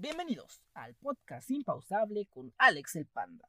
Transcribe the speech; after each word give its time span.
Bienvenidos 0.00 0.62
al 0.74 0.94
podcast 0.94 1.50
impausable 1.50 2.28
con 2.30 2.54
Alex 2.56 2.94
el 2.94 3.06
Panda. 3.06 3.48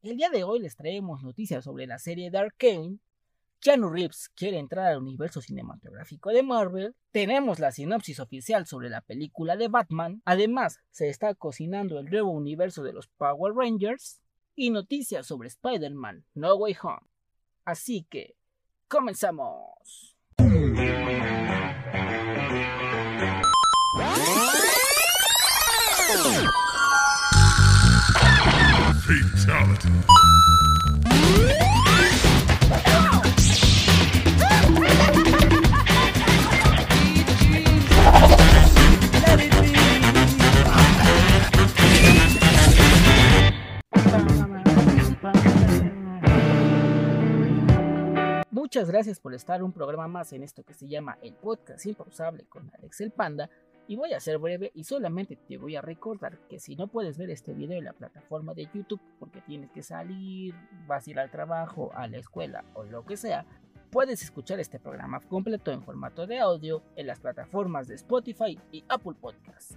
El 0.00 0.16
día 0.16 0.30
de 0.30 0.44
hoy 0.44 0.58
les 0.58 0.74
traemos 0.74 1.22
noticias 1.22 1.62
sobre 1.62 1.86
la 1.86 1.98
serie 1.98 2.30
de 2.30 2.38
Arkane. 2.38 2.96
Keanu 3.60 3.90
Reeves 3.90 4.30
quiere 4.34 4.58
entrar 4.58 4.86
al 4.86 5.02
universo 5.02 5.42
cinematográfico 5.42 6.30
de 6.30 6.42
Marvel. 6.42 6.96
Tenemos 7.10 7.58
la 7.58 7.70
sinopsis 7.70 8.18
oficial 8.18 8.66
sobre 8.66 8.88
la 8.88 9.02
película 9.02 9.56
de 9.56 9.68
Batman. 9.68 10.22
Además, 10.24 10.78
se 10.90 11.10
está 11.10 11.34
cocinando 11.34 11.98
el 11.98 12.06
nuevo 12.06 12.30
universo 12.30 12.82
de 12.82 12.94
los 12.94 13.08
Power 13.08 13.52
Rangers. 13.52 14.22
Y 14.56 14.70
noticias 14.70 15.26
sobre 15.26 15.48
Spider-Man 15.48 16.24
No 16.32 16.54
Way 16.54 16.78
Home. 16.82 17.06
Así 17.66 18.06
que, 18.08 18.36
comenzamos. 18.88 20.16
Muchas 48.70 48.88
gracias 48.88 49.18
por 49.18 49.34
estar 49.34 49.64
un 49.64 49.72
programa 49.72 50.06
más 50.06 50.32
en 50.32 50.44
esto 50.44 50.62
que 50.62 50.74
se 50.74 50.86
llama 50.86 51.18
el 51.22 51.34
podcast 51.34 51.84
impausable 51.86 52.44
con 52.48 52.70
Alex 52.78 53.00
el 53.00 53.10
Panda. 53.10 53.50
Y 53.86 53.96
voy 53.96 54.12
a 54.12 54.20
ser 54.20 54.38
breve 54.38 54.70
y 54.74 54.84
solamente 54.84 55.36
te 55.36 55.58
voy 55.58 55.76
a 55.76 55.80
recordar 55.80 56.38
que 56.48 56.60
si 56.60 56.76
no 56.76 56.86
puedes 56.86 57.18
ver 57.18 57.30
este 57.30 57.52
video 57.52 57.78
en 57.78 57.84
la 57.84 57.92
plataforma 57.92 58.54
de 58.54 58.68
YouTube 58.72 59.00
porque 59.18 59.40
tienes 59.40 59.70
que 59.72 59.82
salir, 59.82 60.54
vas 60.86 61.06
a 61.06 61.10
ir 61.10 61.18
al 61.18 61.30
trabajo, 61.30 61.90
a 61.94 62.06
la 62.06 62.18
escuela 62.18 62.64
o 62.74 62.84
lo 62.84 63.04
que 63.04 63.16
sea, 63.16 63.44
puedes 63.90 64.22
escuchar 64.22 64.60
este 64.60 64.78
programa 64.78 65.20
completo 65.20 65.72
en 65.72 65.82
formato 65.82 66.26
de 66.26 66.38
audio 66.38 66.82
en 66.94 67.06
las 67.08 67.18
plataformas 67.18 67.88
de 67.88 67.96
Spotify 67.96 68.58
y 68.70 68.84
Apple 68.88 69.14
Podcasts. 69.20 69.76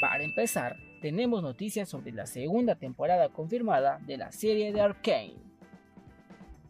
Para 0.00 0.24
empezar, 0.24 0.76
tenemos 1.02 1.42
noticias 1.42 1.90
sobre 1.90 2.12
la 2.12 2.24
segunda 2.24 2.74
temporada 2.74 3.28
confirmada 3.28 3.98
de 4.06 4.16
la 4.16 4.32
serie 4.32 4.72
de 4.72 4.80
Arkane. 4.80 5.49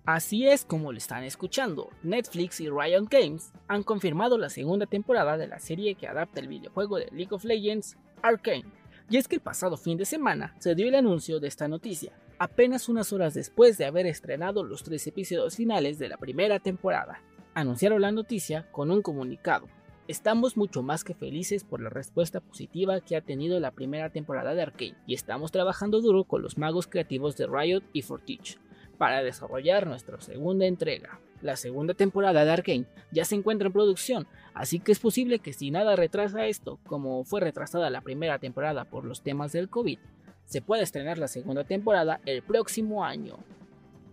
Así 0.06 0.48
es 0.48 0.64
como 0.64 0.92
lo 0.92 0.98
están 0.98 1.24
escuchando, 1.24 1.90
Netflix 2.02 2.60
y 2.60 2.70
Riot 2.70 3.06
Games 3.10 3.52
han 3.68 3.82
confirmado 3.82 4.38
la 4.38 4.48
segunda 4.48 4.86
temporada 4.86 5.36
de 5.36 5.46
la 5.46 5.58
serie 5.58 5.94
que 5.94 6.08
adapta 6.08 6.40
el 6.40 6.48
videojuego 6.48 6.96
de 6.96 7.08
League 7.12 7.34
of 7.34 7.44
Legends, 7.44 7.98
Arcane. 8.22 8.64
Y 9.10 9.18
es 9.18 9.28
que 9.28 9.36
el 9.36 9.42
pasado 9.42 9.76
fin 9.76 9.98
de 9.98 10.06
semana 10.06 10.54
se 10.58 10.74
dio 10.74 10.88
el 10.88 10.94
anuncio 10.94 11.38
de 11.38 11.48
esta 11.48 11.68
noticia, 11.68 12.12
apenas 12.38 12.88
unas 12.88 13.12
horas 13.12 13.34
después 13.34 13.76
de 13.76 13.84
haber 13.84 14.06
estrenado 14.06 14.64
los 14.64 14.82
tres 14.82 15.06
episodios 15.06 15.56
finales 15.56 15.98
de 15.98 16.08
la 16.08 16.16
primera 16.16 16.60
temporada. 16.60 17.20
Anunciaron 17.52 18.00
la 18.00 18.10
noticia 18.10 18.70
con 18.72 18.90
un 18.90 19.02
comunicado. 19.02 19.68
Estamos 20.08 20.56
mucho 20.56 20.82
más 20.82 21.04
que 21.04 21.14
felices 21.14 21.62
por 21.62 21.82
la 21.82 21.90
respuesta 21.90 22.40
positiva 22.40 23.00
que 23.00 23.16
ha 23.16 23.20
tenido 23.20 23.60
la 23.60 23.70
primera 23.70 24.08
temporada 24.08 24.54
de 24.54 24.62
Arcane 24.62 24.96
y 25.06 25.14
estamos 25.14 25.52
trabajando 25.52 26.00
duro 26.00 26.24
con 26.24 26.40
los 26.40 26.56
magos 26.56 26.86
creativos 26.86 27.36
de 27.36 27.46
Riot 27.46 27.82
y 27.92 28.02
Fortich 28.02 28.58
para 29.00 29.22
desarrollar 29.22 29.86
nuestra 29.86 30.20
segunda 30.20 30.66
entrega. 30.66 31.20
La 31.40 31.56
segunda 31.56 31.94
temporada 31.94 32.44
de 32.44 32.50
Arkane 32.50 32.84
ya 33.10 33.24
se 33.24 33.34
encuentra 33.34 33.68
en 33.68 33.72
producción, 33.72 34.26
así 34.52 34.78
que 34.78 34.92
es 34.92 34.98
posible 34.98 35.38
que 35.38 35.54
si 35.54 35.70
nada 35.70 35.96
retrasa 35.96 36.44
esto, 36.44 36.78
como 36.86 37.24
fue 37.24 37.40
retrasada 37.40 37.88
la 37.88 38.02
primera 38.02 38.38
temporada 38.38 38.84
por 38.84 39.06
los 39.06 39.22
temas 39.22 39.52
del 39.52 39.70
COVID, 39.70 39.98
se 40.44 40.60
pueda 40.60 40.82
estrenar 40.82 41.16
la 41.16 41.28
segunda 41.28 41.64
temporada 41.64 42.20
el 42.26 42.42
próximo 42.42 43.02
año. 43.02 43.38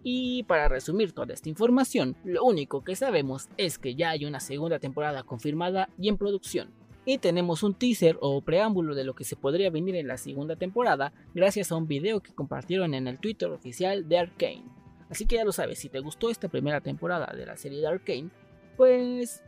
Y 0.03 0.43
para 0.43 0.69
resumir 0.69 1.11
toda 1.11 1.33
esta 1.33 1.49
información, 1.49 2.15
lo 2.23 2.45
único 2.45 2.85
que 2.85 2.95
sabemos 2.95 3.49
es 3.57 3.77
que 3.77 3.93
ya 3.93 4.11
hay 4.11 4.23
una 4.23 4.39
segunda 4.39 4.79
temporada 4.79 5.23
confirmada 5.23 5.89
y 5.99 6.07
en 6.07 6.15
producción. 6.15 6.69
Y 7.03 7.17
tenemos 7.17 7.61
un 7.61 7.73
teaser 7.73 8.17
o 8.21 8.39
preámbulo 8.39 8.95
de 8.95 9.03
lo 9.03 9.15
que 9.15 9.25
se 9.25 9.35
podría 9.35 9.69
venir 9.69 9.97
en 9.97 10.07
la 10.07 10.15
segunda 10.15 10.55
temporada 10.55 11.11
gracias 11.35 11.73
a 11.73 11.75
un 11.75 11.89
video 11.89 12.21
que 12.21 12.33
compartieron 12.33 12.93
en 12.93 13.09
el 13.09 13.19
Twitter 13.19 13.49
oficial 13.49 14.07
de 14.07 14.19
Arkane. 14.19 14.76
Así 15.09 15.25
que 15.25 15.35
ya 15.35 15.45
lo 15.45 15.51
sabes, 15.51 15.79
si 15.79 15.89
te 15.89 15.99
gustó 15.99 16.29
esta 16.29 16.49
primera 16.49 16.81
temporada 16.81 17.33
de 17.35 17.45
la 17.45 17.55
serie 17.55 17.79
de 17.79 17.87
Arkane, 17.87 18.29
pues 18.75 19.43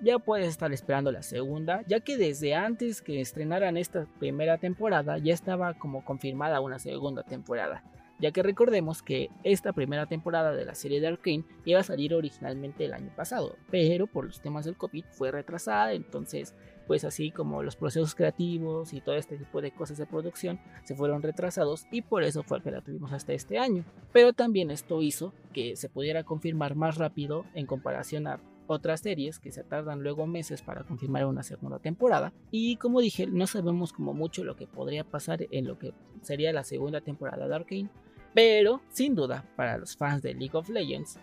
ya 0.00 0.18
puedes 0.18 0.48
estar 0.48 0.72
esperando 0.72 1.12
la 1.12 1.22
segunda, 1.22 1.82
ya 1.86 2.00
que 2.00 2.16
desde 2.16 2.54
antes 2.54 3.00
que 3.02 3.20
estrenaran 3.20 3.76
esta 3.76 4.06
primera 4.18 4.58
temporada 4.58 5.18
ya 5.18 5.32
estaba 5.32 5.74
como 5.74 6.04
confirmada 6.04 6.60
una 6.60 6.78
segunda 6.78 7.22
temporada, 7.22 7.82
ya 8.18 8.30
que 8.30 8.42
recordemos 8.42 9.02
que 9.02 9.30
esta 9.44 9.72
primera 9.72 10.06
temporada 10.06 10.52
de 10.52 10.64
la 10.64 10.74
serie 10.74 11.00
de 11.00 11.08
Arkane 11.08 11.44
iba 11.64 11.80
a 11.80 11.84
salir 11.84 12.14
originalmente 12.14 12.84
el 12.84 12.94
año 12.94 13.12
pasado, 13.14 13.56
pero 13.70 14.06
por 14.06 14.26
los 14.26 14.40
temas 14.40 14.64
del 14.64 14.76
COVID 14.76 15.04
fue 15.10 15.30
retrasada, 15.30 15.92
entonces 15.92 16.54
pues 16.86 17.04
así 17.04 17.30
como 17.30 17.62
los 17.62 17.76
procesos 17.76 18.14
creativos 18.14 18.92
y 18.92 19.00
todo 19.00 19.16
este 19.16 19.36
tipo 19.36 19.60
de 19.60 19.72
cosas 19.72 19.98
de 19.98 20.06
producción 20.06 20.60
se 20.84 20.94
fueron 20.94 21.22
retrasados 21.22 21.86
y 21.90 22.02
por 22.02 22.22
eso 22.22 22.42
fue 22.42 22.62
que 22.62 22.70
la 22.70 22.80
tuvimos 22.80 23.12
hasta 23.12 23.32
este 23.32 23.58
año. 23.58 23.84
Pero 24.12 24.32
también 24.32 24.70
esto 24.70 25.02
hizo 25.02 25.32
que 25.52 25.76
se 25.76 25.88
pudiera 25.88 26.24
confirmar 26.24 26.74
más 26.74 26.96
rápido 26.96 27.44
en 27.54 27.66
comparación 27.66 28.26
a 28.26 28.40
otras 28.68 29.00
series 29.00 29.38
que 29.38 29.52
se 29.52 29.62
tardan 29.62 30.02
luego 30.02 30.26
meses 30.26 30.62
para 30.62 30.84
confirmar 30.84 31.26
una 31.26 31.42
segunda 31.42 31.78
temporada. 31.78 32.32
Y 32.50 32.76
como 32.76 33.00
dije, 33.00 33.26
no 33.26 33.46
sabemos 33.46 33.92
como 33.92 34.12
mucho 34.12 34.44
lo 34.44 34.56
que 34.56 34.66
podría 34.66 35.04
pasar 35.04 35.46
en 35.50 35.66
lo 35.66 35.78
que 35.78 35.92
sería 36.22 36.52
la 36.52 36.64
segunda 36.64 37.00
temporada 37.00 37.48
de 37.48 37.54
Arkane. 37.54 37.90
Pero 38.34 38.82
sin 38.90 39.14
duda, 39.14 39.44
para 39.56 39.78
los 39.78 39.96
fans 39.96 40.22
de 40.22 40.34
League 40.34 40.56
of 40.56 40.68
Legends, 40.68 41.18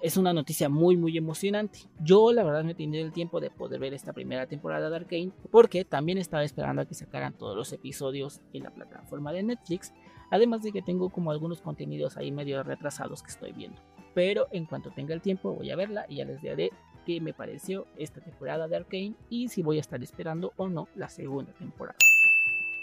es 0.00 0.16
una 0.16 0.32
noticia 0.32 0.68
muy 0.68 0.96
muy 0.96 1.16
emocionante. 1.16 1.80
Yo 2.00 2.32
la 2.32 2.44
verdad 2.44 2.64
me 2.64 2.74
tenido 2.74 3.04
el 3.04 3.12
tiempo 3.12 3.40
de 3.40 3.50
poder 3.50 3.80
ver 3.80 3.94
esta 3.94 4.12
primera 4.12 4.46
temporada 4.46 4.90
de 4.90 4.96
Arkane 4.96 5.32
porque 5.50 5.84
también 5.84 6.18
estaba 6.18 6.44
esperando 6.44 6.82
a 6.82 6.86
que 6.86 6.94
sacaran 6.94 7.32
todos 7.32 7.56
los 7.56 7.72
episodios 7.72 8.40
en 8.52 8.64
la 8.64 8.70
plataforma 8.70 9.32
de 9.32 9.42
Netflix, 9.42 9.92
además 10.30 10.62
de 10.62 10.72
que 10.72 10.82
tengo 10.82 11.10
como 11.10 11.30
algunos 11.30 11.60
contenidos 11.60 12.16
ahí 12.16 12.30
medio 12.30 12.62
retrasados 12.62 13.22
que 13.22 13.30
estoy 13.30 13.52
viendo. 13.52 13.80
Pero 14.14 14.46
en 14.50 14.66
cuanto 14.66 14.90
tenga 14.90 15.14
el 15.14 15.20
tiempo 15.20 15.54
voy 15.54 15.70
a 15.70 15.76
verla 15.76 16.06
y 16.08 16.16
ya 16.16 16.24
les 16.24 16.40
diré 16.40 16.70
qué 17.04 17.20
me 17.20 17.32
pareció 17.32 17.86
esta 17.96 18.20
temporada 18.20 18.68
de 18.68 18.76
Arkane 18.76 19.14
y 19.30 19.48
si 19.48 19.62
voy 19.62 19.78
a 19.78 19.80
estar 19.80 20.02
esperando 20.02 20.52
o 20.56 20.68
no 20.68 20.88
la 20.94 21.08
segunda 21.08 21.52
temporada. 21.52 21.98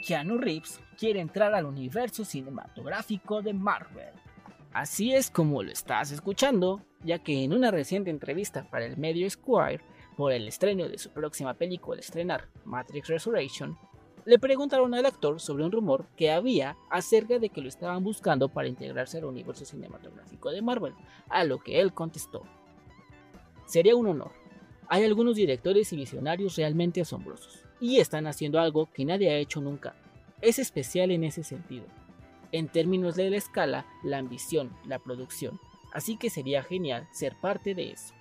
Keanu 0.05 0.37
Reeves 0.37 0.81
quiere 0.97 1.21
entrar 1.21 1.53
al 1.53 1.65
universo 1.65 2.25
cinematográfico 2.25 3.41
de 3.41 3.53
Marvel. 3.53 4.13
Así 4.73 5.13
es 5.13 5.29
como 5.29 5.61
lo 5.61 5.71
estás 5.71 6.11
escuchando, 6.11 6.81
ya 7.03 7.19
que 7.19 7.43
en 7.43 7.53
una 7.53 7.69
reciente 7.69 8.09
entrevista 8.09 8.67
para 8.71 8.85
el 8.85 8.97
medio 8.97 9.29
Squire, 9.29 9.81
por 10.17 10.31
el 10.31 10.47
estreno 10.47 10.89
de 10.89 10.97
su 10.97 11.11
próxima 11.11 11.53
película 11.53 11.99
estrenar, 11.99 12.47
Matrix 12.65 13.07
Resurrection, 13.07 13.77
le 14.25 14.39
preguntaron 14.39 14.95
al 14.95 15.05
actor 15.05 15.39
sobre 15.39 15.63
un 15.63 15.71
rumor 15.71 16.07
que 16.17 16.31
había 16.31 16.75
acerca 16.89 17.37
de 17.37 17.49
que 17.49 17.61
lo 17.61 17.67
estaban 17.67 18.03
buscando 18.03 18.49
para 18.49 18.67
integrarse 18.67 19.19
al 19.19 19.25
universo 19.25 19.63
cinematográfico 19.63 20.49
de 20.49 20.63
Marvel, 20.63 20.95
a 21.29 21.43
lo 21.43 21.59
que 21.59 21.79
él 21.79 21.93
contestó. 21.93 22.41
Sería 23.67 23.95
un 23.95 24.07
honor. 24.07 24.31
Hay 24.87 25.03
algunos 25.03 25.35
directores 25.35 25.93
y 25.93 25.97
visionarios 25.97 26.55
realmente 26.55 26.99
asombrosos, 26.99 27.63
y 27.79 27.99
están 27.99 28.25
haciendo 28.25 28.59
algo 28.59 28.89
que 28.91 29.05
nadie 29.05 29.29
ha 29.29 29.37
hecho 29.37 29.61
nunca. 29.61 29.93
Es 30.41 30.57
especial 30.57 31.11
en 31.11 31.25
ese 31.25 31.43
sentido 31.43 31.85
en 32.53 32.69
términos 32.69 33.15
de 33.15 33.29
la 33.29 33.37
escala, 33.37 33.85
la 34.03 34.19
ambición, 34.19 34.71
la 34.85 34.99
producción, 34.99 35.59
así 35.91 36.15
que 36.15 36.29
sería 36.29 36.63
genial 36.63 37.09
ser 37.11 37.35
parte 37.35 37.75
de 37.75 37.91
eso. 37.91 38.13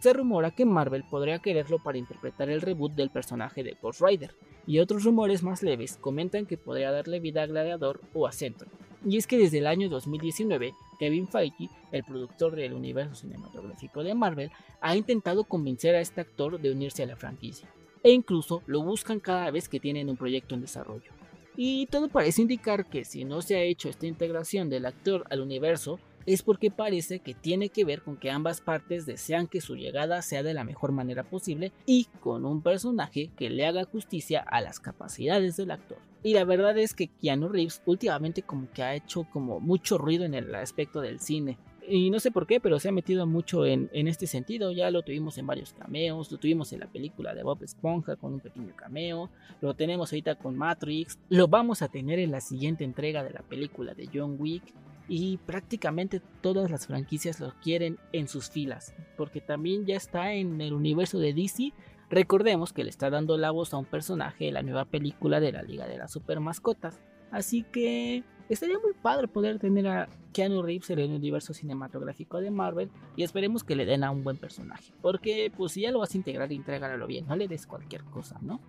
Se 0.00 0.12
rumora 0.12 0.52
que 0.52 0.64
Marvel 0.64 1.04
podría 1.04 1.40
quererlo 1.40 1.78
para 1.78 1.98
interpretar 1.98 2.48
el 2.50 2.60
reboot 2.60 2.92
del 2.92 3.10
personaje 3.10 3.64
de 3.64 3.76
Ghost 3.80 4.00
Rider, 4.00 4.34
y 4.66 4.78
otros 4.78 5.04
rumores 5.04 5.42
más 5.42 5.62
leves 5.62 5.96
comentan 5.96 6.46
que 6.46 6.56
podría 6.56 6.92
darle 6.92 7.20
vida 7.20 7.42
a 7.42 7.46
Gladiador 7.46 8.00
o 8.14 8.26
a 8.26 8.32
Centro. 8.32 8.68
Y 9.04 9.16
es 9.16 9.26
que 9.26 9.38
desde 9.38 9.58
el 9.58 9.66
año 9.66 9.88
2019, 9.88 10.74
Kevin 10.98 11.26
Feige, 11.26 11.68
el 11.90 12.04
productor 12.04 12.54
del 12.54 12.72
universo 12.72 13.14
cinematográfico 13.16 14.04
de 14.04 14.14
Marvel, 14.14 14.50
ha 14.80 14.94
intentado 14.94 15.44
convencer 15.44 15.94
a 15.96 16.00
este 16.00 16.20
actor 16.20 16.60
de 16.60 16.70
unirse 16.70 17.02
a 17.02 17.06
la 17.06 17.16
franquicia, 17.16 17.68
e 18.02 18.12
incluso 18.12 18.62
lo 18.66 18.82
buscan 18.82 19.20
cada 19.20 19.50
vez 19.50 19.68
que 19.68 19.80
tienen 19.80 20.08
un 20.08 20.16
proyecto 20.16 20.54
en 20.54 20.60
desarrollo. 20.60 21.21
Y 21.56 21.86
todo 21.86 22.08
parece 22.08 22.42
indicar 22.42 22.88
que 22.88 23.04
si 23.04 23.24
no 23.24 23.42
se 23.42 23.56
ha 23.56 23.62
hecho 23.62 23.88
esta 23.88 24.06
integración 24.06 24.70
del 24.70 24.86
actor 24.86 25.24
al 25.30 25.40
universo, 25.40 25.98
es 26.26 26.42
porque 26.42 26.70
parece 26.70 27.18
que 27.20 27.34
tiene 27.34 27.68
que 27.68 27.84
ver 27.84 28.02
con 28.02 28.16
que 28.16 28.30
ambas 28.30 28.60
partes 28.60 29.06
desean 29.06 29.48
que 29.48 29.60
su 29.60 29.74
llegada 29.76 30.22
sea 30.22 30.42
de 30.42 30.54
la 30.54 30.64
mejor 30.64 30.92
manera 30.92 31.24
posible 31.24 31.72
y 31.86 32.06
con 32.20 32.44
un 32.44 32.62
personaje 32.62 33.30
que 33.36 33.50
le 33.50 33.66
haga 33.66 33.84
justicia 33.84 34.40
a 34.40 34.60
las 34.60 34.80
capacidades 34.80 35.56
del 35.56 35.72
actor. 35.72 35.98
Y 36.22 36.34
la 36.34 36.44
verdad 36.44 36.78
es 36.78 36.94
que 36.94 37.08
Keanu 37.08 37.48
Reeves 37.48 37.82
últimamente 37.84 38.42
como 38.42 38.70
que 38.70 38.82
ha 38.82 38.94
hecho 38.94 39.24
como 39.24 39.58
mucho 39.58 39.98
ruido 39.98 40.24
en 40.24 40.34
el 40.34 40.54
aspecto 40.54 41.00
del 41.00 41.18
cine. 41.18 41.58
Y 41.88 42.10
no 42.10 42.20
sé 42.20 42.30
por 42.30 42.46
qué, 42.46 42.60
pero 42.60 42.78
se 42.78 42.88
ha 42.88 42.92
metido 42.92 43.26
mucho 43.26 43.66
en, 43.66 43.90
en, 43.92 44.06
este 44.06 44.26
sentido. 44.26 44.70
Ya 44.72 44.90
lo 44.90 45.02
tuvimos 45.02 45.36
en 45.38 45.46
varios 45.46 45.72
cameos. 45.72 46.30
Lo 46.30 46.38
tuvimos 46.38 46.72
en 46.72 46.80
la 46.80 46.86
película 46.86 47.34
de 47.34 47.42
Bob 47.42 47.62
Esponja 47.62 48.16
con 48.16 48.34
un 48.34 48.40
pequeño 48.40 48.74
cameo. 48.76 49.30
Lo 49.60 49.74
tenemos 49.74 50.12
ahorita 50.12 50.36
con 50.36 50.56
Matrix. 50.56 51.18
Lo 51.28 51.48
vamos 51.48 51.82
a 51.82 51.88
tener 51.88 52.18
en 52.18 52.30
la 52.30 52.40
siguiente 52.40 52.84
entrega 52.84 53.24
de 53.24 53.30
la 53.30 53.42
película 53.42 53.94
de 53.94 54.08
John 54.12 54.36
Wick. 54.38 54.62
Y 55.08 55.38
prácticamente 55.38 56.22
todas 56.40 56.70
las 56.70 56.86
franquicias 56.86 57.40
lo 57.40 57.52
quieren 57.60 57.98
en 58.12 58.28
sus 58.28 58.48
filas. 58.48 58.94
Porque 59.16 59.40
también 59.40 59.84
ya 59.84 59.96
está 59.96 60.32
en 60.34 60.60
el 60.60 60.72
universo 60.74 61.18
de 61.18 61.34
DC. 61.34 61.72
Recordemos 62.10 62.72
que 62.72 62.84
le 62.84 62.90
está 62.90 63.10
dando 63.10 63.36
la 63.38 63.50
voz 63.50 63.74
a 63.74 63.78
un 63.78 63.86
personaje 63.86 64.44
de 64.44 64.52
la 64.52 64.62
nueva 64.62 64.84
película 64.84 65.40
de 65.40 65.50
la 65.50 65.62
Liga 65.62 65.88
de 65.88 65.98
las 65.98 66.12
Super 66.12 66.38
Mascotas. 66.38 67.00
Así 67.32 67.62
que 67.62 68.22
estaría 68.48 68.78
muy 68.78 68.92
padre 68.94 69.28
poder 69.28 69.58
tener 69.58 69.86
a 69.86 70.08
Keanu 70.32 70.62
Reeves 70.62 70.90
en 70.90 70.98
el 70.98 71.12
universo 71.12 71.54
cinematográfico 71.54 72.40
de 72.40 72.50
Marvel 72.50 72.90
y 73.16 73.22
esperemos 73.22 73.64
que 73.64 73.76
le 73.76 73.86
den 73.86 74.04
a 74.04 74.10
un 74.10 74.24
buen 74.24 74.36
personaje. 74.36 74.92
Porque 75.00 75.52
pues 75.56 75.72
si 75.72 75.82
ya 75.82 75.90
lo 75.90 76.00
vas 76.00 76.14
a 76.14 76.16
integrar, 76.16 76.52
intégralo 76.52 77.06
bien, 77.06 77.26
no 77.26 77.36
le 77.36 77.48
des 77.48 77.66
cualquier 77.66 78.04
cosa, 78.04 78.38
¿no? 78.42 78.60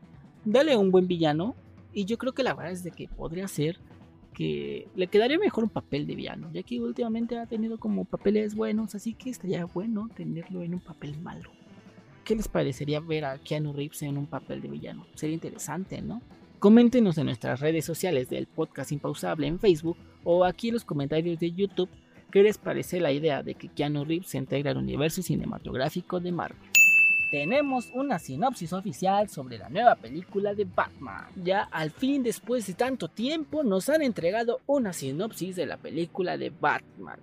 Dale 0.46 0.76
un 0.78 0.92
buen 0.92 1.08
villano 1.08 1.56
y 1.94 2.06
yo 2.06 2.18
creo 2.18 2.34
que 2.34 2.44
la 2.44 2.54
verdad 2.54 2.72
es 2.72 2.84
de 2.84 2.92
que 2.92 3.08
podría 3.08 3.48
ser 3.48 3.80
que 4.34 4.88
le 4.96 5.08
quedaría 5.08 5.38
mejor 5.38 5.64
un 5.64 5.70
papel 5.70 6.08
de 6.08 6.16
villano, 6.16 6.50
ya 6.52 6.64
que 6.64 6.80
últimamente 6.82 7.38
ha 7.38 7.46
tenido 7.46 7.78
como 7.78 8.04
papeles 8.04 8.56
buenos, 8.56 8.96
así 8.96 9.14
que 9.14 9.30
estaría 9.30 9.66
bueno 9.66 10.10
tenerlo 10.14 10.64
en 10.64 10.74
un 10.74 10.80
papel 10.80 11.18
malo. 11.20 11.52
¿Qué 12.26 12.36
les 12.36 12.48
parecería 12.48 13.00
ver 13.00 13.26
a 13.26 13.38
Keanu 13.38 13.74
Reeves 13.74 14.02
en 14.02 14.18
un 14.18 14.26
papel 14.26 14.62
de 14.62 14.70
villano? 14.70 15.06
Sería 15.14 15.36
interesante, 15.36 16.02
¿no? 16.02 16.22
Coméntenos 16.64 17.18
en 17.18 17.26
nuestras 17.26 17.60
redes 17.60 17.84
sociales 17.84 18.30
del 18.30 18.48
podcast 18.48 18.94
Impausable 18.94 19.48
en 19.48 19.60
Facebook 19.60 19.98
o 20.24 20.46
aquí 20.46 20.70
en 20.70 20.76
los 20.76 20.86
comentarios 20.86 21.38
de 21.38 21.52
YouTube 21.52 21.90
qué 22.32 22.42
les 22.42 22.58
parece 22.58 23.02
la 23.02 23.12
idea 23.12 23.44
de 23.44 23.56
que 23.56 23.68
Keanu 23.68 24.06
Reeves 24.06 24.30
se 24.30 24.38
integre 24.38 24.70
al 24.70 24.78
universo 24.78 25.22
cinematográfico 25.22 26.22
de 26.22 26.32
Marvel. 26.32 26.58
Tenemos 27.32 27.92
una 27.94 28.18
sinopsis 28.18 28.72
oficial 28.72 29.28
sobre 29.28 29.58
la 29.58 29.68
nueva 29.68 29.96
película 29.96 30.56
de 30.56 30.64
Batman. 30.64 31.26
Ya 31.36 31.64
al 31.64 31.92
fin, 31.92 32.24
después 32.24 32.66
de 32.66 32.76
tanto 32.76 33.10
tiempo, 33.10 33.66
nos 33.66 33.90
han 33.90 34.02
entregado 34.02 34.62
una 34.66 34.94
sinopsis 34.94 35.58
de 35.58 35.66
la 35.66 35.76
película 35.76 36.38
de 36.38 36.50
Batman. 36.50 37.20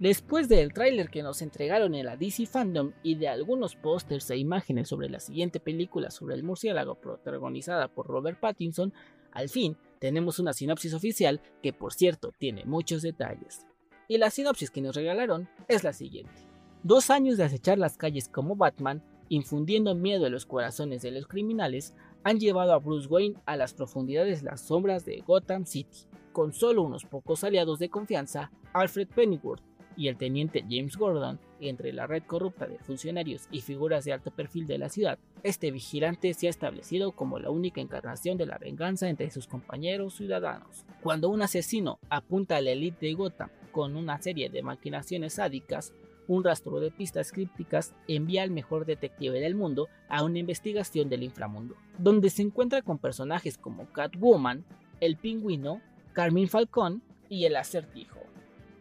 Después 0.00 0.48
del 0.48 0.72
tráiler 0.72 1.08
que 1.08 1.22
nos 1.22 1.40
entregaron 1.40 1.94
en 1.94 2.06
la 2.06 2.16
DC 2.16 2.46
Fandom 2.46 2.92
y 3.04 3.14
de 3.14 3.28
algunos 3.28 3.76
pósters 3.76 4.28
e 4.30 4.36
imágenes 4.36 4.88
sobre 4.88 5.08
la 5.08 5.20
siguiente 5.20 5.60
película 5.60 6.10
sobre 6.10 6.34
el 6.34 6.42
murciélago 6.42 6.96
protagonizada 6.96 7.86
por 7.86 8.08
Robert 8.08 8.40
Pattinson, 8.40 8.92
al 9.30 9.48
fin 9.48 9.76
tenemos 10.00 10.40
una 10.40 10.52
sinopsis 10.52 10.94
oficial 10.94 11.40
que 11.62 11.72
por 11.72 11.92
cierto 11.92 12.32
tiene 12.36 12.64
muchos 12.64 13.02
detalles. 13.02 13.66
Y 14.08 14.18
la 14.18 14.30
sinopsis 14.30 14.72
que 14.72 14.80
nos 14.82 14.96
regalaron 14.96 15.48
es 15.68 15.84
la 15.84 15.92
siguiente. 15.92 16.42
Dos 16.82 17.08
años 17.08 17.36
de 17.36 17.44
acechar 17.44 17.78
las 17.78 17.96
calles 17.96 18.28
como 18.28 18.56
Batman, 18.56 19.02
infundiendo 19.28 19.94
miedo 19.94 20.26
en 20.26 20.32
los 20.32 20.44
corazones 20.44 21.02
de 21.02 21.12
los 21.12 21.28
criminales, 21.28 21.94
han 22.24 22.40
llevado 22.40 22.72
a 22.72 22.78
Bruce 22.78 23.06
Wayne 23.06 23.36
a 23.46 23.56
las 23.56 23.74
profundidades 23.74 24.42
de 24.42 24.50
las 24.50 24.60
sombras 24.60 25.04
de 25.04 25.22
Gotham 25.24 25.66
City. 25.66 26.08
Con 26.32 26.52
solo 26.52 26.82
unos 26.82 27.04
pocos 27.04 27.44
aliados 27.44 27.78
de 27.78 27.88
confianza, 27.88 28.50
Alfred 28.72 29.08
Pennyworth, 29.08 29.62
y 29.96 30.08
el 30.08 30.16
teniente 30.16 30.64
James 30.68 30.96
Gordon, 30.96 31.38
entre 31.60 31.92
la 31.92 32.06
red 32.06 32.22
corrupta 32.24 32.66
de 32.66 32.78
funcionarios 32.78 33.48
y 33.50 33.60
figuras 33.60 34.04
de 34.04 34.12
alto 34.12 34.30
perfil 34.30 34.66
de 34.66 34.78
la 34.78 34.88
ciudad, 34.88 35.18
este 35.42 35.70
vigilante 35.70 36.34
se 36.34 36.46
ha 36.46 36.50
establecido 36.50 37.12
como 37.12 37.38
la 37.38 37.50
única 37.50 37.80
encarnación 37.80 38.36
de 38.36 38.46
la 38.46 38.58
venganza 38.58 39.08
entre 39.08 39.30
sus 39.30 39.46
compañeros 39.46 40.14
ciudadanos. 40.14 40.84
Cuando 41.02 41.28
un 41.28 41.42
asesino 41.42 41.98
apunta 42.10 42.56
a 42.56 42.60
la 42.60 42.70
élite 42.70 43.06
de 43.06 43.14
Gotham 43.14 43.50
con 43.72 43.96
una 43.96 44.20
serie 44.20 44.50
de 44.50 44.62
maquinaciones 44.62 45.34
sádicas, 45.34 45.92
un 46.26 46.42
rastro 46.42 46.80
de 46.80 46.90
pistas 46.90 47.32
crípticas 47.32 47.94
envía 48.08 48.42
al 48.42 48.50
mejor 48.50 48.86
detective 48.86 49.40
del 49.40 49.54
mundo 49.54 49.88
a 50.08 50.22
una 50.22 50.38
investigación 50.38 51.08
del 51.08 51.22
inframundo, 51.22 51.76
donde 51.98 52.30
se 52.30 52.42
encuentra 52.42 52.82
con 52.82 52.98
personajes 52.98 53.58
como 53.58 53.86
Catwoman, 53.92 54.64
el 55.00 55.16
pingüino, 55.16 55.80
Carmine 56.12 56.48
Falcón 56.48 57.02
y 57.28 57.44
el 57.44 57.56
acertijo. 57.56 58.13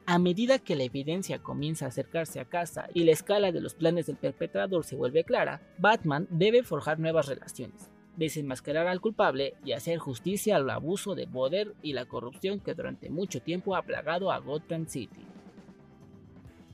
A 0.06 0.20
medida 0.20 0.60
que 0.60 0.76
la 0.76 0.84
evidencia 0.84 1.40
comienza 1.40 1.86
a 1.86 1.88
acercarse 1.88 2.42
a 2.42 2.46
casa 2.46 2.90
y 2.94 3.06
la 3.06 3.14
escala 3.14 3.54
de 3.54 3.62
los 3.62 3.74
planes 3.74 4.06
del 4.06 4.18
perpetrador 4.18 4.84
se 4.84 4.98
vuelve 4.98 5.24
clara, 5.24 5.62
Batman 5.78 6.28
debe 6.30 6.64
forjar 6.64 7.00
nuevas 7.00 7.28
relaciones, 7.28 7.90
desenmascarar 8.18 8.88
al 8.88 9.00
culpable 9.00 9.54
y 9.64 9.72
hacer 9.72 10.00
justicia 10.00 10.58
al 10.58 10.70
abuso 10.70 11.16
de 11.16 11.26
poder 11.26 11.74
y 11.82 11.94
la 11.94 12.06
corrupción 12.06 12.60
que 12.60 12.74
durante 12.74 13.10
mucho 13.10 13.42
tiempo 13.42 13.78
ha 13.78 13.84
plagado 13.84 14.30
a 14.30 14.40
Gotham 14.40 14.88
City. 14.88 15.22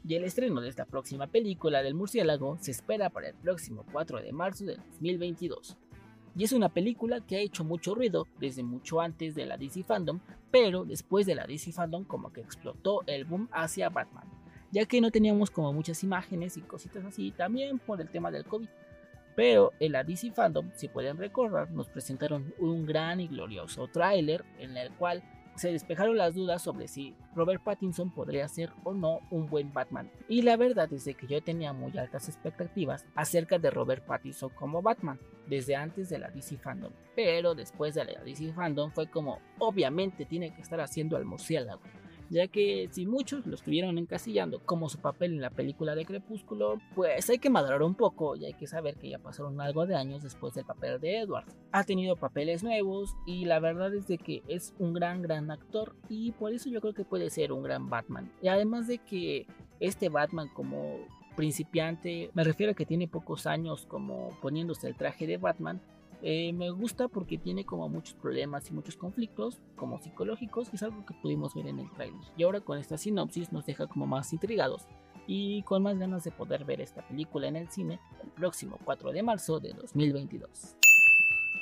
Y 0.07 0.15
el 0.15 0.23
estreno 0.23 0.59
de 0.59 0.69
esta 0.69 0.85
próxima 0.85 1.27
película 1.27 1.83
del 1.83 1.93
murciélago 1.93 2.57
se 2.59 2.71
espera 2.71 3.11
para 3.11 3.29
el 3.29 3.35
próximo 3.35 3.85
4 3.91 4.23
de 4.23 4.31
marzo 4.31 4.65
de 4.65 4.77
2022 4.77 5.77
y 6.39 6.45
es 6.45 6.53
una 6.53 6.69
película 6.69 7.19
que 7.19 7.35
ha 7.35 7.41
hecho 7.41 7.65
mucho 7.65 7.93
ruido 7.93 8.25
desde 8.39 8.63
mucho 8.63 9.01
antes 9.01 9.35
de 9.35 9.45
la 9.45 9.57
DC 9.57 9.83
Fandom, 9.83 10.21
pero 10.51 10.85
después 10.85 11.25
de 11.25 11.35
la 11.35 11.45
DC 11.45 11.73
Fandom 11.73 12.05
como 12.05 12.31
que 12.31 12.39
explotó 12.39 13.03
el 13.07 13.25
boom 13.25 13.49
hacia 13.51 13.89
Batman, 13.89 14.23
ya 14.71 14.85
que 14.85 15.01
no 15.01 15.11
teníamos 15.11 15.51
como 15.51 15.73
muchas 15.73 16.01
imágenes 16.01 16.55
y 16.55 16.61
cositas 16.61 17.03
así, 17.03 17.31
también 17.31 17.77
por 17.77 17.99
el 17.99 18.07
tema 18.07 18.31
del 18.31 18.45
COVID. 18.45 18.69
Pero 19.35 19.73
en 19.81 19.91
la 19.91 20.05
DC 20.05 20.31
Fandom, 20.31 20.71
si 20.75 20.87
pueden 20.87 21.17
recordar, 21.17 21.71
nos 21.71 21.89
presentaron 21.89 22.53
un 22.57 22.85
gran 22.85 23.19
y 23.19 23.27
glorioso 23.27 23.89
tráiler 23.89 24.45
en 24.59 24.77
el 24.77 24.91
cual 24.91 25.21
se 25.59 25.71
despejaron 25.71 26.17
las 26.17 26.33
dudas 26.33 26.61
sobre 26.61 26.87
si 26.87 27.15
Robert 27.35 27.61
Pattinson 27.63 28.11
podría 28.11 28.47
ser 28.47 28.71
o 28.83 28.93
no 28.93 29.19
un 29.29 29.47
buen 29.47 29.71
Batman. 29.73 30.09
Y 30.27 30.41
la 30.41 30.57
verdad 30.57 30.91
es 30.91 31.03
que 31.03 31.27
yo 31.27 31.43
tenía 31.43 31.73
muy 31.73 31.97
altas 31.97 32.27
expectativas 32.29 33.05
acerca 33.15 33.59
de 33.59 33.69
Robert 33.69 34.05
Pattinson 34.05 34.49
como 34.49 34.81
Batman, 34.81 35.19
desde 35.47 35.75
antes 35.75 36.09
de 36.09 36.19
la 36.19 36.29
DC 36.29 36.57
Fandom. 36.57 36.93
Pero 37.15 37.55
después 37.55 37.93
de 37.95 38.05
la 38.05 38.23
DC 38.23 38.53
Fandom 38.53 38.91
fue 38.91 39.07
como, 39.07 39.39
obviamente 39.59 40.25
tiene 40.25 40.53
que 40.53 40.61
estar 40.61 40.79
haciendo 40.79 41.17
al 41.17 41.25
murciélago 41.25 41.81
ya 42.29 42.47
que 42.47 42.87
si 42.91 43.05
muchos 43.05 43.45
lo 43.45 43.55
estuvieron 43.55 43.97
encasillando 43.97 44.59
como 44.59 44.89
su 44.89 44.99
papel 44.99 45.33
en 45.33 45.41
la 45.41 45.49
película 45.49 45.95
de 45.95 46.05
Crepúsculo, 46.05 46.79
pues 46.95 47.29
hay 47.29 47.39
que 47.39 47.49
madurar 47.49 47.81
un 47.83 47.95
poco 47.95 48.35
y 48.35 48.45
hay 48.45 48.53
que 48.53 48.67
saber 48.67 48.95
que 48.95 49.09
ya 49.09 49.19
pasaron 49.19 49.59
algo 49.61 49.85
de 49.85 49.95
años 49.95 50.23
después 50.23 50.53
del 50.53 50.65
papel 50.65 50.99
de 50.99 51.19
Edward. 51.19 51.45
Ha 51.71 51.83
tenido 51.83 52.15
papeles 52.15 52.63
nuevos 52.63 53.15
y 53.25 53.45
la 53.45 53.59
verdad 53.59 53.93
es 53.93 54.07
de 54.07 54.17
que 54.17 54.43
es 54.47 54.73
un 54.79 54.93
gran, 54.93 55.21
gran 55.21 55.51
actor 55.51 55.95
y 56.07 56.31
por 56.31 56.53
eso 56.53 56.69
yo 56.69 56.81
creo 56.81 56.93
que 56.93 57.05
puede 57.05 57.29
ser 57.29 57.51
un 57.51 57.63
gran 57.63 57.89
Batman. 57.89 58.31
Y 58.41 58.47
además 58.47 58.87
de 58.87 58.99
que 58.99 59.47
este 59.79 60.09
Batman 60.09 60.49
como 60.53 60.97
principiante, 61.35 62.31
me 62.33 62.43
refiero 62.43 62.73
a 62.73 62.75
que 62.75 62.85
tiene 62.85 63.07
pocos 63.07 63.47
años 63.47 63.85
como 63.87 64.37
poniéndose 64.41 64.87
el 64.87 64.95
traje 64.95 65.25
de 65.25 65.37
Batman, 65.37 65.81
eh, 66.21 66.51
me 66.53 66.69
gusta 66.69 67.07
porque 67.07 67.37
tiene 67.37 67.65
como 67.65 67.87
muchos 67.87 68.15
problemas 68.15 68.69
y 68.69 68.73
muchos 68.73 68.97
conflictos, 68.97 69.61
como 69.75 69.99
psicológicos, 69.99 70.69
y 70.71 70.75
es 70.75 70.83
algo 70.83 71.05
que 71.05 71.13
pudimos 71.21 71.55
ver 71.55 71.67
en 71.67 71.79
el 71.79 71.91
trailer. 71.91 72.21
Y 72.35 72.43
ahora 72.43 72.61
con 72.61 72.77
esta 72.77 72.97
sinopsis 72.97 73.51
nos 73.51 73.65
deja 73.65 73.87
como 73.87 74.05
más 74.05 74.33
intrigados 74.33 74.87
y 75.27 75.61
con 75.63 75.83
más 75.83 75.97
ganas 75.97 76.23
de 76.23 76.31
poder 76.31 76.65
ver 76.65 76.81
esta 76.81 77.07
película 77.07 77.47
en 77.47 77.55
el 77.55 77.69
cine 77.69 77.99
el 78.23 78.31
próximo 78.31 78.79
4 78.83 79.11
de 79.11 79.23
marzo 79.23 79.59
de 79.59 79.73
2022. 79.73 80.75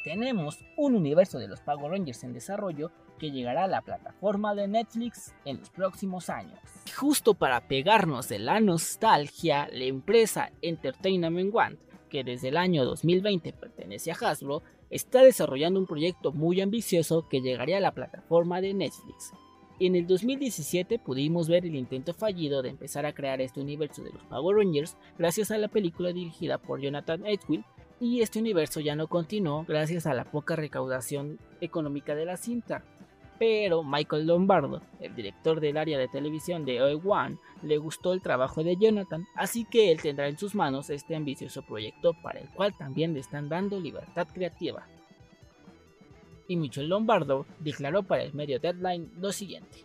Tenemos 0.04 0.64
un 0.78 0.96
universo 0.96 1.38
de 1.38 1.50
los 1.50 1.60
Power 1.60 1.92
Rangers 1.92 2.24
en 2.24 2.32
desarrollo 2.32 2.92
que 3.20 3.30
llegará 3.30 3.66
a 3.66 3.68
la 3.68 3.82
plataforma 3.82 4.56
de 4.56 4.68
Netflix 4.68 5.36
en 5.44 5.58
los 5.60 5.70
próximos 5.70 6.30
años. 6.30 6.60
Justo 6.96 7.34
para 7.34 7.68
pegarnos 7.68 8.30
de 8.30 8.40
la 8.40 8.62
nostalgia, 8.62 9.68
la 9.70 9.84
empresa 9.84 10.52
Entertainment 10.62 11.54
One 11.54 11.78
que 12.10 12.24
desde 12.24 12.50
el 12.50 12.58
año 12.58 12.86
2020 12.86 13.54
pertenece 13.54 14.12
a 14.12 14.16
Hasbro, 14.16 14.64
está 14.90 15.22
desarrollando 15.22 15.80
un 15.80 15.88
proyecto 15.88 16.32
muy 16.32 16.62
ambicioso 16.62 17.28
que 17.30 17.42
llegaría 17.42 17.78
a 17.78 17.82
la 17.82 17.94
plataforma 17.94 18.62
de 18.62 18.74
Netflix. 18.74 19.34
En 19.80 19.96
el 19.96 20.08
2017 20.08 20.98
pudimos 20.98 21.48
ver 21.48 21.66
el 21.66 21.76
intento 21.76 22.14
fallido 22.14 22.64
de 22.64 22.70
empezar 22.70 23.06
a 23.06 23.14
crear 23.14 23.42
este 23.42 23.62
universo 23.62 24.04
de 24.04 24.12
los 24.12 24.24
Power 24.24 24.58
Rangers 24.58 24.98
gracias 25.20 25.52
a 25.52 25.58
la 25.60 25.68
película 25.68 26.12
dirigida 26.12 26.58
por 26.58 26.82
Jonathan 26.82 27.26
Edwill 27.28 27.64
y 28.00 28.22
este 28.22 28.40
universo 28.40 28.80
ya 28.80 28.96
no 28.96 29.08
continuó 29.08 29.66
gracias 29.68 30.08
a 30.08 30.16
la 30.16 30.26
poca 30.26 30.56
recaudación 30.56 31.40
económica 31.62 32.16
de 32.16 32.26
la 32.26 32.38
cinta 32.38 32.84
pero 33.40 33.84
Michael 33.84 34.28
Lombardo, 34.28 34.82
el 35.00 35.16
director 35.16 35.60
del 35.60 35.78
área 35.78 35.98
de 35.98 36.08
televisión 36.08 36.66
de 36.66 36.82
OE1, 36.82 37.40
le 37.64 37.78
gustó 37.78 38.14
el 38.14 38.22
trabajo 38.22 38.64
de 38.64 38.78
Jonathan, 38.78 39.26
así 39.36 39.66
que 39.66 39.92
él 39.92 40.02
tendrá 40.02 40.28
en 40.28 40.38
sus 40.38 40.56
manos 40.56 40.90
este 40.90 41.16
ambicioso 41.16 41.62
proyecto 41.62 42.14
para 42.22 42.40
el 42.40 42.50
cual 42.50 42.76
también 42.78 43.14
le 43.14 43.20
están 43.20 43.50
dando 43.50 43.80
libertad 43.80 44.28
creativa. 44.34 44.88
Y 46.48 46.56
Michael 46.56 46.90
Lombardo 46.90 47.46
declaró 47.60 48.04
para 48.04 48.24
el 48.24 48.34
medio 48.34 48.60
Deadline 48.60 49.12
lo 49.18 49.32
siguiente. 49.32 49.84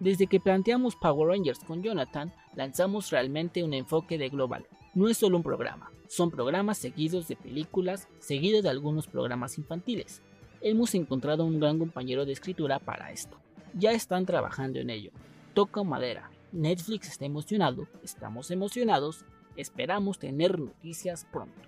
Desde 0.00 0.26
que 0.26 0.40
planteamos 0.40 0.96
Power 0.96 1.28
Rangers 1.28 1.60
con 1.60 1.82
Jonathan, 1.82 2.32
lanzamos 2.56 3.10
realmente 3.10 3.62
un 3.62 3.72
enfoque 3.72 4.18
de 4.18 4.28
global. 4.28 4.66
No 4.94 5.08
es 5.08 5.16
solo 5.16 5.36
un 5.36 5.44
programa, 5.44 5.92
son 6.08 6.30
programas 6.30 6.76
seguidos 6.76 7.28
de 7.28 7.36
películas, 7.36 8.08
seguidos 8.18 8.64
de 8.64 8.70
algunos 8.70 9.06
programas 9.06 9.56
infantiles 9.58 10.22
hemos 10.62 10.94
encontrado 10.94 11.44
un 11.44 11.58
gran 11.60 11.78
compañero 11.78 12.24
de 12.24 12.32
escritura 12.32 12.78
para 12.78 13.10
esto. 13.10 13.36
Ya 13.74 13.92
están 13.92 14.26
trabajando 14.26 14.78
en 14.78 14.90
ello. 14.90 15.10
Toca 15.54 15.82
madera. 15.82 16.30
Netflix 16.52 17.08
está 17.08 17.24
emocionado, 17.24 17.88
estamos 18.02 18.50
emocionados, 18.50 19.24
esperamos 19.56 20.18
tener 20.18 20.58
noticias 20.58 21.26
pronto. 21.30 21.60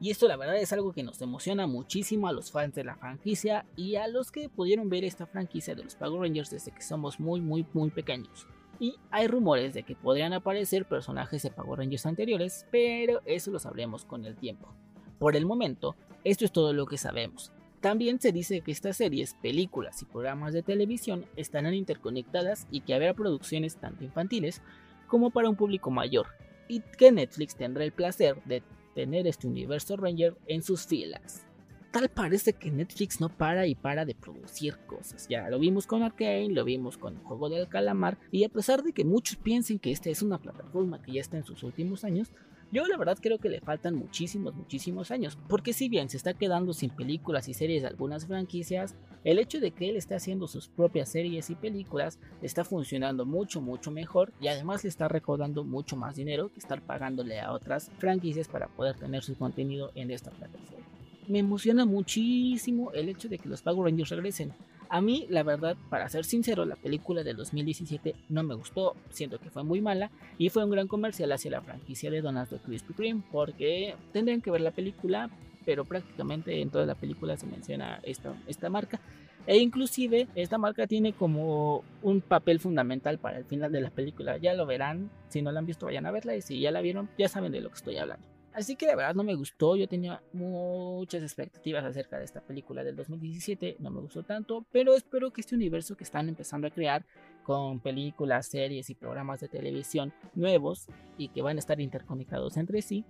Y 0.00 0.10
esto 0.10 0.26
la 0.26 0.36
verdad 0.36 0.56
es 0.56 0.72
algo 0.72 0.92
que 0.92 1.02
nos 1.02 1.20
emociona 1.20 1.66
muchísimo 1.66 2.26
a 2.26 2.32
los 2.32 2.50
fans 2.50 2.74
de 2.74 2.84
la 2.84 2.96
franquicia 2.96 3.66
y 3.76 3.96
a 3.96 4.08
los 4.08 4.32
que 4.32 4.48
pudieron 4.48 4.88
ver 4.88 5.04
esta 5.04 5.26
franquicia 5.26 5.74
de 5.74 5.84
los 5.84 5.94
Power 5.94 6.22
Rangers 6.22 6.50
desde 6.50 6.72
que 6.72 6.80
somos 6.80 7.20
muy 7.20 7.40
muy 7.40 7.66
muy 7.74 7.90
pequeños. 7.90 8.46
Y 8.80 8.96
hay 9.10 9.26
rumores 9.26 9.74
de 9.74 9.82
que 9.82 9.94
podrían 9.94 10.32
aparecer 10.32 10.86
personajes 10.86 11.42
de 11.42 11.50
Power 11.50 11.80
Rangers 11.80 12.06
anteriores, 12.06 12.66
pero 12.70 13.20
eso 13.26 13.50
lo 13.50 13.58
sabremos 13.58 14.06
con 14.06 14.24
el 14.24 14.36
tiempo. 14.36 14.74
Por 15.18 15.36
el 15.36 15.44
momento, 15.44 15.96
esto 16.24 16.46
es 16.46 16.52
todo 16.52 16.72
lo 16.72 16.86
que 16.86 16.96
sabemos. 16.96 17.52
También 17.80 18.20
se 18.20 18.30
dice 18.30 18.60
que 18.60 18.72
estas 18.72 18.98
series, 18.98 19.34
películas 19.34 20.02
y 20.02 20.04
programas 20.04 20.52
de 20.52 20.62
televisión 20.62 21.24
estarán 21.36 21.72
interconectadas 21.72 22.66
y 22.70 22.82
que 22.82 22.94
habrá 22.94 23.14
producciones 23.14 23.76
tanto 23.76 24.04
infantiles 24.04 24.60
como 25.06 25.30
para 25.30 25.48
un 25.48 25.56
público 25.56 25.90
mayor, 25.90 26.26
y 26.68 26.80
que 26.80 27.10
Netflix 27.10 27.56
tendrá 27.56 27.84
el 27.84 27.92
placer 27.92 28.42
de 28.44 28.62
tener 28.94 29.26
este 29.26 29.46
universo 29.46 29.96
Ranger 29.96 30.36
en 30.46 30.62
sus 30.62 30.86
filas. 30.86 31.46
Tal 31.90 32.08
parece 32.08 32.52
que 32.52 32.70
Netflix 32.70 33.20
no 33.20 33.28
para 33.28 33.66
y 33.66 33.74
para 33.74 34.04
de 34.04 34.14
producir 34.14 34.76
cosas. 34.86 35.26
Ya 35.28 35.48
lo 35.48 35.58
vimos 35.58 35.88
con 35.88 36.04
Arkane, 36.04 36.50
lo 36.50 36.64
vimos 36.64 36.96
con 36.96 37.16
el 37.16 37.22
juego 37.22 37.48
del 37.48 37.66
calamar, 37.66 38.18
y 38.30 38.44
a 38.44 38.48
pesar 38.48 38.82
de 38.82 38.92
que 38.92 39.04
muchos 39.04 39.36
piensen 39.36 39.80
que 39.80 39.90
esta 39.90 40.10
es 40.10 40.22
una 40.22 40.38
plataforma 40.38 41.02
que 41.02 41.12
ya 41.12 41.20
está 41.20 41.38
en 41.38 41.44
sus 41.44 41.64
últimos 41.64 42.04
años, 42.04 42.30
yo 42.72 42.86
la 42.86 42.96
verdad 42.96 43.18
creo 43.20 43.38
que 43.38 43.48
le 43.48 43.60
faltan 43.60 43.94
muchísimos, 43.94 44.54
muchísimos 44.54 45.10
años, 45.10 45.38
porque 45.48 45.72
si 45.72 45.88
bien 45.88 46.08
se 46.08 46.16
está 46.16 46.34
quedando 46.34 46.72
sin 46.72 46.90
películas 46.90 47.48
y 47.48 47.54
series 47.54 47.82
de 47.82 47.88
algunas 47.88 48.26
franquicias, 48.26 48.94
el 49.24 49.38
hecho 49.38 49.60
de 49.60 49.72
que 49.72 49.88
él 49.88 49.96
esté 49.96 50.14
haciendo 50.14 50.46
sus 50.46 50.68
propias 50.68 51.08
series 51.08 51.50
y 51.50 51.54
películas 51.54 52.18
está 52.42 52.64
funcionando 52.64 53.26
mucho, 53.26 53.60
mucho 53.60 53.90
mejor 53.90 54.32
y 54.40 54.48
además 54.48 54.84
le 54.84 54.88
está 54.88 55.08
recaudando 55.08 55.64
mucho 55.64 55.96
más 55.96 56.16
dinero 56.16 56.52
que 56.52 56.60
estar 56.60 56.80
pagándole 56.80 57.40
a 57.40 57.52
otras 57.52 57.90
franquicias 57.98 58.48
para 58.48 58.68
poder 58.68 58.96
tener 58.96 59.22
su 59.22 59.36
contenido 59.36 59.90
en 59.94 60.10
esta 60.10 60.30
plataforma. 60.30 60.86
Me 61.28 61.38
emociona 61.40 61.84
muchísimo 61.84 62.92
el 62.92 63.08
hecho 63.08 63.28
de 63.28 63.38
que 63.38 63.48
los 63.48 63.62
Power 63.62 63.90
Rangers 63.90 64.10
regresen. 64.10 64.52
A 64.92 65.00
mí, 65.00 65.24
la 65.30 65.44
verdad, 65.44 65.76
para 65.88 66.08
ser 66.08 66.24
sincero, 66.24 66.64
la 66.64 66.74
película 66.74 67.22
de 67.22 67.32
2017 67.32 68.16
no 68.28 68.42
me 68.42 68.56
gustó, 68.56 68.96
siento 69.10 69.38
que 69.38 69.48
fue 69.48 69.62
muy 69.62 69.80
mala 69.80 70.10
y 70.36 70.48
fue 70.48 70.64
un 70.64 70.70
gran 70.72 70.88
comercial 70.88 71.30
hacia 71.30 71.52
la 71.52 71.62
franquicia 71.62 72.10
de 72.10 72.20
donas 72.20 72.50
de 72.50 72.58
Krispy 72.58 72.94
Kreme, 72.94 73.22
porque 73.30 73.94
tendrían 74.12 74.40
que 74.40 74.50
ver 74.50 74.62
la 74.62 74.72
película, 74.72 75.30
pero 75.64 75.84
prácticamente 75.84 76.60
en 76.60 76.70
toda 76.70 76.86
la 76.86 76.96
película 76.96 77.36
se 77.36 77.46
menciona 77.46 78.00
esta, 78.02 78.34
esta 78.48 78.68
marca. 78.68 79.00
E 79.46 79.58
inclusive 79.58 80.26
esta 80.34 80.58
marca 80.58 80.88
tiene 80.88 81.12
como 81.12 81.84
un 82.02 82.20
papel 82.20 82.58
fundamental 82.58 83.18
para 83.18 83.38
el 83.38 83.44
final 83.44 83.70
de 83.70 83.82
la 83.82 83.90
película. 83.90 84.38
Ya 84.38 84.54
lo 84.54 84.66
verán, 84.66 85.08
si 85.28 85.40
no 85.40 85.52
la 85.52 85.60
han 85.60 85.66
visto 85.66 85.86
vayan 85.86 86.06
a 86.06 86.10
verla 86.10 86.34
y 86.34 86.42
si 86.42 86.58
ya 86.58 86.72
la 86.72 86.80
vieron 86.80 87.08
ya 87.16 87.28
saben 87.28 87.52
de 87.52 87.60
lo 87.60 87.68
que 87.68 87.76
estoy 87.76 87.96
hablando. 87.96 88.29
Así 88.52 88.74
que 88.74 88.86
la 88.86 88.96
verdad 88.96 89.14
no 89.14 89.22
me 89.22 89.36
gustó, 89.36 89.76
yo 89.76 89.86
tenía 89.86 90.20
muchas 90.32 91.22
expectativas 91.22 91.84
acerca 91.84 92.18
de 92.18 92.24
esta 92.24 92.40
película 92.40 92.82
del 92.82 92.96
2017, 92.96 93.76
no 93.78 93.90
me 93.90 94.00
gustó 94.00 94.24
tanto, 94.24 94.66
pero 94.72 94.94
espero 94.94 95.32
que 95.32 95.40
este 95.40 95.54
universo 95.54 95.96
que 95.96 96.02
están 96.02 96.28
empezando 96.28 96.66
a 96.66 96.70
crear 96.70 97.04
con 97.44 97.78
películas, 97.78 98.46
series 98.46 98.90
y 98.90 98.96
programas 98.96 99.40
de 99.40 99.48
televisión 99.48 100.12
nuevos 100.34 100.88
y 101.16 101.28
que 101.28 101.42
van 101.42 101.56
a 101.56 101.60
estar 101.60 101.80
interconectados 101.80 102.56
entre 102.56 102.82
sí, 102.82 103.04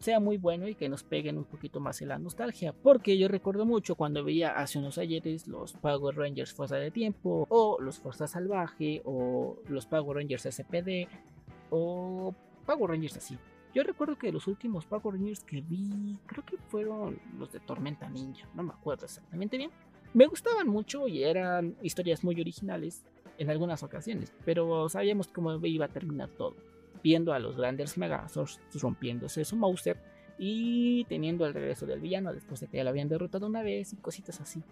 sea 0.00 0.20
muy 0.20 0.36
bueno 0.36 0.68
y 0.68 0.74
que 0.74 0.88
nos 0.88 1.02
peguen 1.02 1.38
un 1.38 1.44
poquito 1.44 1.80
más 1.80 2.00
en 2.02 2.08
la 2.08 2.18
nostalgia. 2.18 2.72
Porque 2.72 3.18
yo 3.18 3.28
recuerdo 3.28 3.64
mucho 3.64 3.94
cuando 3.94 4.24
veía 4.24 4.50
hace 4.50 4.78
unos 4.78 4.98
ayeres 4.98 5.46
los 5.46 5.72
Power 5.74 6.16
Rangers 6.16 6.52
Fuerza 6.52 6.76
de 6.76 6.90
Tiempo, 6.90 7.46
o 7.48 7.80
los 7.80 7.98
Fuerza 7.98 8.26
Salvaje, 8.26 9.02
o 9.04 9.58
los 9.68 9.86
Power 9.86 10.16
Rangers 10.16 10.44
SPD, 10.44 11.08
o 11.70 12.34
Power 12.66 12.90
Rangers 12.90 13.16
así. 13.16 13.38
Yo 13.72 13.84
recuerdo 13.84 14.18
que 14.18 14.32
los 14.32 14.48
últimos 14.48 14.84
Power 14.86 15.14
Rangers 15.14 15.44
que 15.44 15.60
vi, 15.60 16.18
creo 16.26 16.44
que 16.44 16.56
fueron 16.56 17.20
los 17.38 17.52
de 17.52 17.60
Tormenta 17.60 18.08
Ninja, 18.08 18.48
no 18.54 18.64
me 18.64 18.72
acuerdo 18.72 19.04
exactamente 19.04 19.56
bien. 19.56 19.70
Me 20.12 20.26
gustaban 20.26 20.66
mucho 20.66 21.06
y 21.06 21.22
eran 21.22 21.76
historias 21.82 22.24
muy 22.24 22.40
originales 22.40 23.04
en 23.38 23.48
algunas 23.48 23.84
ocasiones, 23.84 24.32
pero 24.44 24.88
sabíamos 24.88 25.28
cómo 25.28 25.64
iba 25.64 25.84
a 25.84 25.88
terminar 25.88 26.30
todo. 26.30 26.56
Viendo 27.02 27.32
a 27.32 27.38
los 27.38 27.56
grandes 27.56 27.96
Megazords 27.96 28.60
rompiéndose 28.74 29.44
su 29.44 29.54
Mauser 29.54 29.98
y 30.36 31.04
teniendo 31.04 31.46
el 31.46 31.54
regreso 31.54 31.86
del 31.86 32.00
villano 32.00 32.32
después 32.32 32.60
de 32.60 32.66
que 32.66 32.78
ya 32.78 32.84
lo 32.84 32.90
habían 32.90 33.08
derrotado 33.08 33.46
una 33.46 33.62
vez 33.62 33.92
y 33.92 33.96
cositas 33.96 34.40
así. 34.40 34.62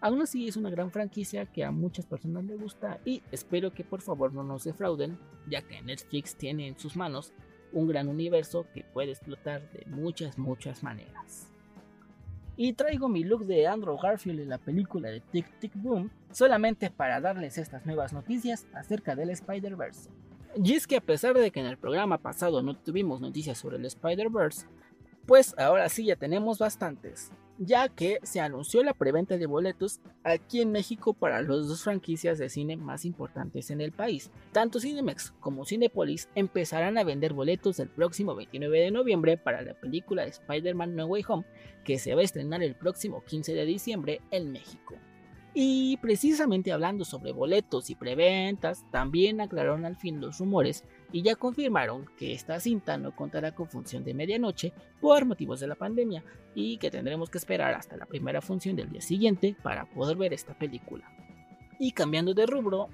Aún 0.00 0.22
así 0.22 0.48
es 0.48 0.56
una 0.56 0.70
gran 0.70 0.90
franquicia 0.90 1.46
que 1.46 1.64
a 1.64 1.72
muchas 1.72 2.06
personas 2.06 2.44
les 2.44 2.58
gusta 2.58 3.00
y 3.04 3.22
espero 3.32 3.72
que 3.72 3.84
por 3.84 4.00
favor 4.00 4.32
no 4.32 4.44
nos 4.44 4.64
defrauden, 4.64 5.18
ya 5.48 5.62
que 5.62 5.82
Netflix 5.82 6.36
tiene 6.36 6.68
en 6.68 6.78
sus 6.78 6.96
manos 6.96 7.34
un 7.72 7.88
gran 7.88 8.08
universo 8.08 8.66
que 8.74 8.84
puede 8.84 9.12
explotar 9.12 9.70
de 9.72 9.84
muchas, 9.86 10.38
muchas 10.38 10.82
maneras. 10.82 11.46
Y 12.56 12.74
traigo 12.74 13.08
mi 13.08 13.24
look 13.24 13.46
de 13.46 13.66
Andrew 13.66 13.96
Garfield 13.96 14.40
en 14.40 14.50
la 14.50 14.58
película 14.58 15.08
de 15.08 15.20
Tic 15.20 15.46
Tic 15.60 15.72
Boom 15.74 16.10
solamente 16.30 16.90
para 16.90 17.20
darles 17.20 17.56
estas 17.56 17.86
nuevas 17.86 18.12
noticias 18.12 18.66
acerca 18.74 19.16
del 19.16 19.30
Spider-Verse. 19.30 20.10
Y 20.62 20.74
es 20.74 20.86
que 20.86 20.96
a 20.96 21.00
pesar 21.00 21.38
de 21.38 21.50
que 21.50 21.60
en 21.60 21.66
el 21.66 21.78
programa 21.78 22.18
pasado 22.18 22.60
no 22.62 22.76
tuvimos 22.76 23.20
noticias 23.20 23.56
sobre 23.56 23.76
el 23.76 23.84
Spider-Verse, 23.86 24.66
pues 25.26 25.56
ahora 25.58 25.88
sí 25.88 26.04
ya 26.06 26.16
tenemos 26.16 26.58
bastantes 26.58 27.32
ya 27.62 27.90
que 27.90 28.20
se 28.22 28.40
anunció 28.40 28.82
la 28.82 28.94
preventa 28.94 29.36
de 29.36 29.44
boletos 29.44 30.00
aquí 30.24 30.62
en 30.62 30.72
México 30.72 31.12
para 31.12 31.42
las 31.42 31.68
dos 31.68 31.84
franquicias 31.84 32.38
de 32.38 32.48
cine 32.48 32.78
más 32.78 33.04
importantes 33.04 33.70
en 33.70 33.82
el 33.82 33.92
país. 33.92 34.30
Tanto 34.50 34.80
Cinemex 34.80 35.34
como 35.40 35.66
Cinepolis 35.66 36.30
empezarán 36.34 36.96
a 36.96 37.04
vender 37.04 37.34
boletos 37.34 37.78
el 37.78 37.90
próximo 37.90 38.34
29 38.34 38.80
de 38.80 38.90
noviembre 38.90 39.36
para 39.36 39.60
la 39.60 39.74
película 39.74 40.22
de 40.22 40.30
Spider-Man 40.30 40.96
No 40.96 41.04
Way 41.04 41.24
Home, 41.28 41.44
que 41.84 41.98
se 41.98 42.14
va 42.14 42.22
a 42.22 42.24
estrenar 42.24 42.62
el 42.62 42.74
próximo 42.76 43.22
15 43.24 43.52
de 43.52 43.66
diciembre 43.66 44.22
en 44.30 44.52
México. 44.52 44.94
Y 45.52 45.98
precisamente 45.98 46.72
hablando 46.72 47.04
sobre 47.04 47.32
boletos 47.32 47.90
y 47.90 47.94
preventas, 47.94 48.86
también 48.90 49.40
aclararon 49.42 49.84
al 49.84 49.96
fin 49.96 50.20
los 50.20 50.38
rumores 50.38 50.84
y 51.12 51.22
ya 51.22 51.36
confirmaron 51.36 52.06
que 52.16 52.32
esta 52.32 52.60
cinta 52.60 52.96
no 52.96 53.14
contará 53.14 53.54
con 53.54 53.68
función 53.68 54.04
de 54.04 54.14
medianoche 54.14 54.72
por 55.00 55.24
motivos 55.24 55.60
de 55.60 55.66
la 55.66 55.74
pandemia 55.74 56.24
y 56.54 56.78
que 56.78 56.90
tendremos 56.90 57.30
que 57.30 57.38
esperar 57.38 57.74
hasta 57.74 57.96
la 57.96 58.06
primera 58.06 58.40
función 58.40 58.76
del 58.76 58.90
día 58.90 59.00
siguiente 59.00 59.56
para 59.62 59.86
poder 59.86 60.16
ver 60.16 60.32
esta 60.32 60.54
película. 60.54 61.10
Y 61.78 61.92
cambiando 61.92 62.34
de 62.34 62.46
rubro, 62.46 62.88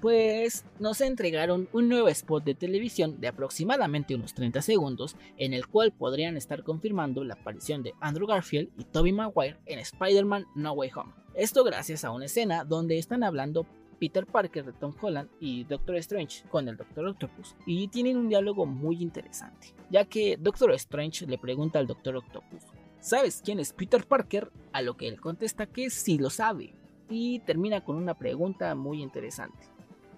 pues 0.00 0.64
nos 0.80 1.00
entregaron 1.00 1.68
un 1.72 1.88
nuevo 1.88 2.08
spot 2.08 2.44
de 2.44 2.54
televisión 2.54 3.20
de 3.20 3.28
aproximadamente 3.28 4.14
unos 4.14 4.34
30 4.34 4.62
segundos 4.62 5.16
en 5.36 5.54
el 5.54 5.68
cual 5.68 5.92
podrían 5.92 6.36
estar 6.36 6.64
confirmando 6.64 7.22
la 7.24 7.34
aparición 7.34 7.82
de 7.82 7.94
Andrew 8.00 8.26
Garfield 8.26 8.70
y 8.76 8.84
Tobey 8.84 9.12
Maguire 9.12 9.58
en 9.66 9.78
Spider-Man 9.78 10.46
No 10.56 10.72
Way 10.72 10.90
Home. 10.96 11.12
Esto 11.34 11.62
gracias 11.64 12.04
a 12.04 12.10
una 12.10 12.24
escena 12.24 12.64
donde 12.64 12.98
están 12.98 13.22
hablando 13.22 13.66
Peter 14.02 14.26
Parker 14.26 14.64
de 14.64 14.72
Tom 14.72 14.92
Holland 15.00 15.30
y 15.38 15.62
Doctor 15.62 15.94
Strange 15.98 16.42
con 16.48 16.66
el 16.68 16.76
Doctor 16.76 17.06
Octopus 17.06 17.54
y 17.66 17.86
tienen 17.86 18.16
un 18.16 18.28
diálogo 18.28 18.66
muy 18.66 19.00
interesante, 19.00 19.76
ya 19.90 20.06
que 20.06 20.36
Doctor 20.36 20.72
Strange 20.72 21.24
le 21.28 21.38
pregunta 21.38 21.78
al 21.78 21.86
Doctor 21.86 22.16
Octopus, 22.16 22.64
¿sabes 22.98 23.40
quién 23.44 23.60
es 23.60 23.72
Peter 23.72 24.04
Parker? 24.04 24.50
A 24.72 24.82
lo 24.82 24.96
que 24.96 25.06
él 25.06 25.20
contesta 25.20 25.66
que 25.66 25.88
sí 25.88 26.18
lo 26.18 26.30
sabe 26.30 26.74
y 27.08 27.38
termina 27.46 27.84
con 27.84 27.94
una 27.94 28.14
pregunta 28.14 28.74
muy 28.74 29.00
interesante, 29.00 29.68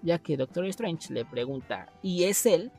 ya 0.01 0.17
que 0.17 0.35
Doctor 0.35 0.65
Strange 0.65 1.13
le 1.13 1.23
pregunta, 1.23 1.93
¿y 2.01 2.23
es 2.23 2.47
él? 2.47 2.71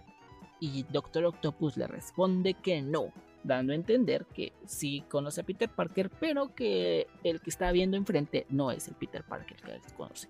Y 0.59 0.83
Doctor 0.91 1.27
Octopus 1.27 1.77
le 1.77 1.87
responde 1.87 2.55
que 2.55 2.83
no, 2.83 3.13
dando 3.45 3.73
a 3.73 3.77
entender 3.77 4.27
que 4.35 4.55
sí 4.65 5.05
conoce 5.09 5.43
a 5.43 5.45
Peter 5.45 5.69
Parker, 5.69 6.11
pero 6.19 6.53
que 6.53 7.07
el 7.23 7.41
que 7.41 7.51
está 7.51 7.71
viendo 7.71 7.97
enfrente 7.97 8.45
no 8.51 8.73
es 8.73 8.89
el 8.89 8.97
Peter 8.97 9.23
Parker 9.23 9.57
que 9.59 9.71
él 9.71 9.81
conoce. 9.97 10.29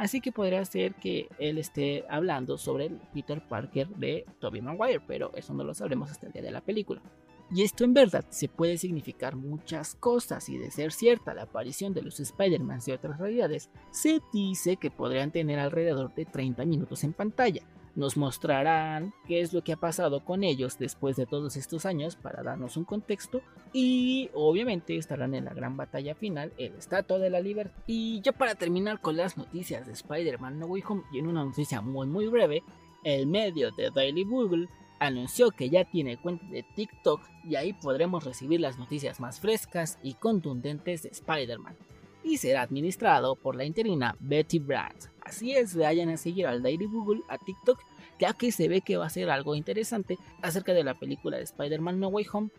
Así 0.00 0.22
que 0.22 0.32
podría 0.32 0.64
ser 0.64 0.94
que 0.94 1.28
él 1.38 1.58
esté 1.58 2.06
hablando 2.08 2.56
sobre 2.56 2.86
el 2.86 2.98
Peter 3.12 3.46
Parker 3.46 3.86
de 3.86 4.24
Tobey 4.38 4.62
Maguire, 4.62 5.02
pero 5.06 5.30
eso 5.34 5.52
no 5.52 5.62
lo 5.62 5.74
sabremos 5.74 6.10
hasta 6.10 6.26
el 6.26 6.32
día 6.32 6.40
de 6.40 6.50
la 6.50 6.62
película. 6.62 7.02
Y 7.50 7.64
esto 7.64 7.84
en 7.84 7.92
verdad 7.92 8.24
se 8.30 8.48
puede 8.48 8.78
significar 8.78 9.36
muchas 9.36 9.94
cosas 9.96 10.48
y 10.48 10.56
de 10.56 10.70
ser 10.70 10.92
cierta 10.92 11.34
la 11.34 11.42
aparición 11.42 11.92
de 11.92 12.00
los 12.00 12.18
Spider-Man 12.18 12.80
y 12.86 12.92
otras 12.92 13.18
realidades, 13.18 13.68
se 13.90 14.22
dice 14.32 14.78
que 14.78 14.90
podrían 14.90 15.32
tener 15.32 15.58
alrededor 15.58 16.14
de 16.14 16.24
30 16.24 16.64
minutos 16.64 17.04
en 17.04 17.12
pantalla, 17.12 17.60
nos 17.96 18.16
mostrarán 18.16 19.12
qué 19.26 19.40
es 19.40 19.52
lo 19.52 19.62
que 19.62 19.72
ha 19.72 19.76
pasado 19.76 20.24
con 20.24 20.44
ellos 20.44 20.78
después 20.78 21.16
de 21.16 21.26
todos 21.26 21.56
estos 21.56 21.86
años 21.86 22.16
para 22.16 22.42
darnos 22.42 22.76
un 22.76 22.84
contexto 22.84 23.42
y 23.72 24.30
obviamente 24.34 24.96
estarán 24.96 25.34
en 25.34 25.44
la 25.44 25.54
gran 25.54 25.76
batalla 25.76 26.14
final, 26.14 26.52
el 26.58 26.74
Estatua 26.74 27.18
de 27.18 27.30
la 27.30 27.40
Libertad. 27.40 27.82
Y 27.86 28.20
ya 28.20 28.32
para 28.32 28.54
terminar 28.54 29.00
con 29.00 29.16
las 29.16 29.36
noticias 29.36 29.86
de 29.86 29.92
Spider-Man 29.92 30.58
No 30.58 30.66
Way 30.66 30.82
Home 30.88 31.02
y 31.12 31.18
en 31.18 31.26
una 31.26 31.44
noticia 31.44 31.80
muy 31.80 32.06
muy 32.06 32.26
breve, 32.28 32.62
el 33.04 33.26
medio 33.26 33.70
de 33.72 33.90
Daily 33.90 34.24
Google 34.24 34.68
anunció 34.98 35.50
que 35.50 35.70
ya 35.70 35.84
tiene 35.84 36.18
cuenta 36.18 36.46
de 36.46 36.62
TikTok 36.62 37.20
y 37.44 37.56
ahí 37.56 37.72
podremos 37.72 38.24
recibir 38.24 38.60
las 38.60 38.78
noticias 38.78 39.18
más 39.18 39.40
frescas 39.40 39.98
y 40.02 40.14
contundentes 40.14 41.02
de 41.02 41.08
Spider-Man 41.08 41.76
y 42.22 42.36
será 42.36 42.62
administrado 42.62 43.34
por 43.34 43.56
la 43.56 43.64
interina 43.64 44.14
Betty 44.20 44.58
Brandt 44.58 45.09
Así 45.30 45.52
es, 45.52 45.76
vayan 45.76 46.08
a 46.08 46.16
seguir 46.16 46.48
al 46.48 46.60
Daily 46.60 46.86
Google, 46.86 47.22
a 47.28 47.38
TikTok, 47.38 47.78
ya 48.18 48.32
que 48.32 48.50
se 48.50 48.66
ve 48.66 48.80
que 48.80 48.96
va 48.96 49.06
a 49.06 49.10
ser 49.10 49.30
algo 49.30 49.54
interesante 49.54 50.18
acerca 50.42 50.74
de 50.74 50.82
la 50.82 50.94
película 50.94 51.36
de 51.36 51.44
Spider-Man 51.44 52.00
No 52.00 52.08
Way 52.08 52.26
Home. 52.32 52.50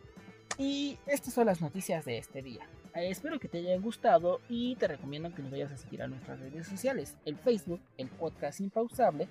Y 0.58 0.98
estas 1.06 1.34
son 1.34 1.48
las 1.48 1.60
noticias 1.60 2.06
de 2.06 2.18
este 2.18 2.42
día. 2.42 2.62
Eh, 2.96 3.10
espero 3.10 3.42
que 3.42 3.50
te 3.50 3.58
haya 3.58 3.78
gustado 3.78 4.40
y 4.48 4.78
te 4.78 4.88
recomiendo 4.88 5.36
que 5.36 5.42
nos 5.42 5.52
vayas 5.52 5.74
a 5.74 5.78
seguir 5.78 6.02
a 6.02 6.08
nuestras 6.08 6.40
redes 6.40 6.66
sociales, 6.66 7.18
el 7.26 7.36
Facebook, 7.36 7.82
el 7.98 8.08
podcast 8.08 8.62
Impausable, 8.62 9.28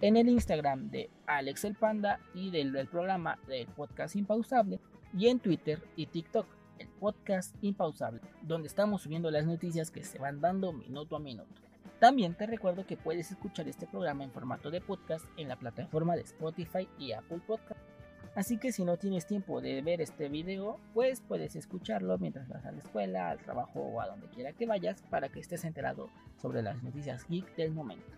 en 0.00 0.16
el 0.16 0.28
Instagram 0.28 0.88
de 0.88 1.10
Alex 1.26 1.64
el 1.64 1.74
Panda 1.74 2.20
y 2.34 2.52
del, 2.52 2.72
del 2.72 2.86
programa 2.86 3.36
del 3.48 3.66
podcast 3.66 4.14
Impausable, 4.14 4.78
y 5.12 5.26
en 5.26 5.40
Twitter 5.40 5.82
y 5.96 6.06
TikTok, 6.06 6.46
el 6.78 6.86
podcast 6.86 7.52
Impausable, 7.62 8.20
donde 8.42 8.68
estamos 8.68 9.02
subiendo 9.02 9.28
las 9.32 9.44
noticias 9.44 9.90
que 9.90 10.04
se 10.04 10.20
van 10.20 10.40
dando 10.40 10.72
minuto 10.72 11.16
a 11.16 11.18
minuto. 11.18 11.65
También 12.00 12.34
te 12.34 12.46
recuerdo 12.46 12.86
que 12.86 12.98
puedes 12.98 13.30
escuchar 13.30 13.68
este 13.68 13.86
programa 13.86 14.22
en 14.22 14.30
formato 14.30 14.70
de 14.70 14.82
podcast 14.82 15.24
en 15.38 15.48
la 15.48 15.56
plataforma 15.56 16.14
de 16.14 16.22
Spotify 16.22 16.86
y 16.98 17.12
Apple 17.12 17.40
Podcast. 17.46 17.80
Así 18.34 18.58
que 18.58 18.70
si 18.70 18.84
no 18.84 18.98
tienes 18.98 19.26
tiempo 19.26 19.62
de 19.62 19.80
ver 19.80 20.02
este 20.02 20.28
video, 20.28 20.78
pues 20.92 21.22
puedes 21.22 21.56
escucharlo 21.56 22.18
mientras 22.18 22.48
vas 22.48 22.66
a 22.66 22.72
la 22.72 22.80
escuela, 22.80 23.30
al 23.30 23.38
trabajo 23.38 23.80
o 23.80 24.00
a 24.02 24.08
donde 24.08 24.28
quiera 24.28 24.52
que 24.52 24.66
vayas 24.66 25.00
para 25.08 25.30
que 25.30 25.40
estés 25.40 25.64
enterado 25.64 26.10
sobre 26.36 26.62
las 26.62 26.82
noticias 26.82 27.26
geek 27.30 27.56
del 27.56 27.72
momento. 27.72 28.12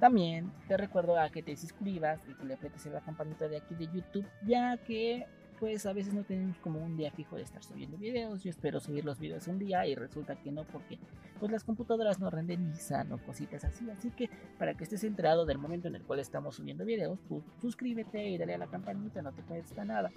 También 0.00 0.50
te 0.66 0.78
recuerdo 0.78 1.18
a 1.18 1.28
que 1.28 1.42
te 1.42 1.54
suscribas 1.54 2.20
y 2.28 2.34
que 2.34 2.46
le 2.46 2.54
apretes 2.54 2.86
la 2.86 3.02
campanita 3.02 3.46
de 3.46 3.58
aquí 3.58 3.74
de 3.74 3.88
YouTube, 3.88 4.26
ya 4.46 4.78
que 4.78 5.26
pues 5.58 5.86
a 5.86 5.92
veces 5.92 6.14
no 6.14 6.24
tenemos 6.24 6.58
como 6.58 6.84
un 6.84 6.96
día 6.96 7.10
fijo 7.10 7.36
de 7.36 7.42
estar 7.42 7.62
subiendo 7.62 7.96
videos. 7.96 8.42
Yo 8.42 8.50
espero 8.50 8.80
subir 8.80 9.04
los 9.04 9.18
videos 9.18 9.46
un 9.48 9.58
día 9.58 9.86
y 9.86 9.94
resulta 9.94 10.36
que 10.36 10.52
no 10.52 10.64
porque 10.64 10.98
pues 11.38 11.50
las 11.50 11.64
computadoras 11.64 12.18
no 12.20 12.30
renden 12.30 12.70
ni 12.70 12.76
sano, 12.76 13.18
cositas 13.24 13.64
así. 13.64 13.88
Así 13.90 14.10
que 14.10 14.30
para 14.58 14.74
que 14.74 14.84
estés 14.84 15.04
enterado 15.04 15.46
del 15.46 15.58
momento 15.58 15.88
en 15.88 15.96
el 15.96 16.02
cual 16.02 16.20
estamos 16.20 16.56
subiendo 16.56 16.84
videos, 16.84 17.18
pues 17.28 17.42
suscríbete 17.60 18.28
y 18.28 18.38
dale 18.38 18.54
a 18.54 18.58
la 18.58 18.66
campanita, 18.68 19.22
no 19.22 19.32
te 19.32 19.42
cuesta 19.42 19.84
nada. 19.84 20.10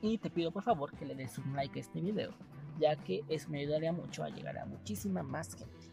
Y 0.00 0.18
te 0.18 0.30
pido 0.30 0.50
por 0.50 0.62
favor 0.62 0.96
que 0.96 1.06
le 1.06 1.14
des 1.14 1.38
un 1.38 1.54
like 1.54 1.78
a 1.78 1.82
este 1.82 2.00
video, 2.00 2.34
ya 2.80 2.96
que 2.96 3.22
eso 3.28 3.48
me 3.50 3.60
ayudaría 3.60 3.92
mucho 3.92 4.24
a 4.24 4.30
llegar 4.30 4.58
a 4.58 4.66
muchísima 4.66 5.22
más 5.22 5.54
gente. 5.54 5.86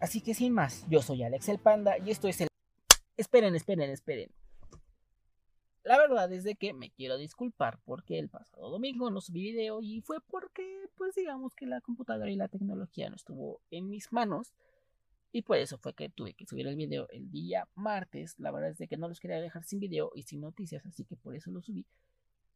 Así 0.00 0.20
que 0.20 0.34
sin 0.34 0.52
más, 0.52 0.84
yo 0.88 1.00
soy 1.00 1.22
Alex 1.22 1.48
el 1.48 1.58
Panda 1.58 1.96
y 1.98 2.10
esto 2.10 2.28
es 2.28 2.40
el... 2.42 2.48
Esperen, 3.16 3.54
esperen, 3.54 3.90
esperen. 3.90 4.41
La 5.84 5.98
verdad 5.98 6.32
es 6.32 6.44
de 6.44 6.54
que 6.54 6.74
me 6.74 6.90
quiero 6.90 7.18
disculpar 7.18 7.80
porque 7.84 8.18
el 8.18 8.28
pasado 8.28 8.70
domingo 8.70 9.10
no 9.10 9.20
subí 9.20 9.42
video 9.42 9.82
y 9.82 10.00
fue 10.00 10.18
porque, 10.20 10.86
pues 10.96 11.14
digamos 11.16 11.54
que 11.54 11.66
la 11.66 11.80
computadora 11.80 12.30
y 12.30 12.36
la 12.36 12.48
tecnología 12.48 13.10
no 13.10 13.16
estuvo 13.16 13.60
en 13.70 13.88
mis 13.88 14.12
manos. 14.12 14.52
Y 15.32 15.42
por 15.42 15.56
eso 15.56 15.78
fue 15.78 15.94
que 15.94 16.08
tuve 16.08 16.34
que 16.34 16.46
subir 16.46 16.66
el 16.68 16.76
video 16.76 17.08
el 17.08 17.30
día 17.30 17.66
martes. 17.74 18.38
La 18.38 18.52
verdad 18.52 18.70
es 18.70 18.78
de 18.78 18.86
que 18.86 18.96
no 18.96 19.08
los 19.08 19.18
quería 19.18 19.40
dejar 19.40 19.64
sin 19.64 19.80
video 19.80 20.12
y 20.14 20.22
sin 20.22 20.40
noticias, 20.40 20.84
así 20.86 21.04
que 21.04 21.16
por 21.16 21.34
eso 21.34 21.50
lo 21.50 21.62
subí. 21.62 21.86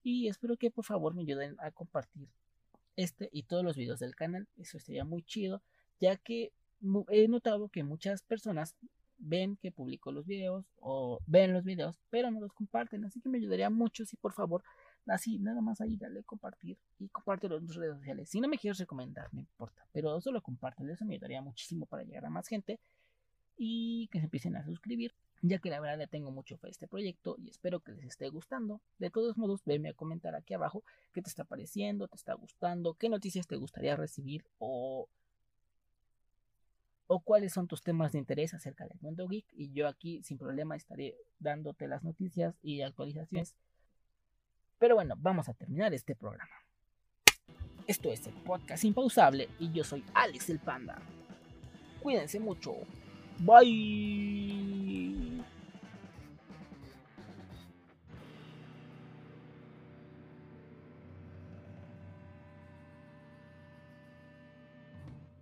Y 0.04 0.28
espero 0.28 0.56
que 0.56 0.70
por 0.70 0.84
favor 0.84 1.14
me 1.14 1.22
ayuden 1.22 1.56
a 1.58 1.72
compartir 1.72 2.28
este 2.94 3.28
y 3.32 3.42
todos 3.44 3.64
los 3.64 3.76
videos 3.76 3.98
del 3.98 4.14
canal. 4.14 4.46
Eso 4.56 4.76
estaría 4.78 5.04
muy 5.04 5.22
chido, 5.22 5.62
ya 5.98 6.16
que 6.16 6.52
he 7.08 7.26
notado 7.26 7.70
que 7.70 7.82
muchas 7.82 8.22
personas 8.22 8.76
ven 9.18 9.56
que 9.56 9.72
publico 9.72 10.12
los 10.12 10.26
videos 10.26 10.64
o 10.80 11.20
ven 11.26 11.52
los 11.52 11.64
videos, 11.64 11.98
pero 12.10 12.30
no 12.30 12.40
los 12.40 12.52
comparten. 12.52 13.04
Así 13.04 13.20
que 13.20 13.28
me 13.28 13.38
ayudaría 13.38 13.70
mucho 13.70 14.04
si 14.04 14.16
por 14.16 14.32
favor, 14.32 14.62
así, 15.06 15.38
nada 15.38 15.60
más 15.60 15.80
ahí, 15.80 15.96
dale 15.96 16.22
compartir 16.24 16.78
y 16.98 17.08
compártelo 17.08 17.58
en 17.58 17.66
tus 17.66 17.76
redes 17.76 17.96
sociales. 17.96 18.28
Si 18.28 18.40
no 18.40 18.48
me 18.48 18.58
quieres 18.58 18.78
recomendar, 18.78 19.32
no 19.32 19.40
importa, 19.40 19.86
pero 19.92 20.20
solo 20.20 20.42
compártelo, 20.42 20.92
eso 20.92 21.04
me 21.04 21.14
ayudaría 21.14 21.40
muchísimo 21.40 21.86
para 21.86 22.02
llegar 22.02 22.26
a 22.26 22.30
más 22.30 22.48
gente 22.48 22.78
y 23.56 24.08
que 24.08 24.18
se 24.18 24.24
empiecen 24.24 24.56
a 24.56 24.64
suscribir, 24.64 25.14
ya 25.42 25.58
que 25.58 25.70
la 25.70 25.80
verdad 25.80 25.98
le 25.98 26.06
tengo 26.06 26.30
mucho 26.30 26.58
fe 26.58 26.68
a 26.68 26.70
este 26.70 26.86
proyecto 26.86 27.36
y 27.38 27.48
espero 27.48 27.80
que 27.80 27.92
les 27.92 28.04
esté 28.04 28.28
gustando. 28.28 28.80
De 28.98 29.10
todos 29.10 29.36
modos, 29.38 29.62
venme 29.64 29.90
a 29.90 29.94
comentar 29.94 30.34
aquí 30.34 30.54
abajo 30.54 30.82
qué 31.12 31.22
te 31.22 31.28
está 31.28 31.44
pareciendo, 31.44 32.08
te 32.08 32.16
está 32.16 32.34
gustando, 32.34 32.94
qué 32.94 33.08
noticias 33.08 33.46
te 33.46 33.56
gustaría 33.56 33.96
recibir 33.96 34.44
o 34.58 35.08
o 37.06 37.20
cuáles 37.20 37.52
son 37.52 37.68
tus 37.68 37.82
temas 37.82 38.12
de 38.12 38.18
interés 38.18 38.54
acerca 38.54 38.86
del 38.86 38.98
mundo 39.00 39.28
geek 39.28 39.46
y 39.52 39.72
yo 39.72 39.88
aquí 39.88 40.22
sin 40.22 40.38
problema 40.38 40.76
estaré 40.76 41.16
dándote 41.38 41.88
las 41.88 42.02
noticias 42.02 42.56
y 42.62 42.82
actualizaciones. 42.82 43.56
Pero 44.78 44.96
bueno, 44.96 45.14
vamos 45.18 45.48
a 45.48 45.54
terminar 45.54 45.94
este 45.94 46.14
programa. 46.14 46.54
Esto 47.86 48.10
es 48.10 48.26
el 48.26 48.34
podcast 48.34 48.84
impausable 48.84 49.48
y 49.58 49.72
yo 49.72 49.84
soy 49.84 50.04
Alex 50.14 50.50
el 50.50 50.58
Panda. 50.58 51.00
Cuídense 52.02 52.40
mucho. 52.40 52.74
Bye. 53.38 54.45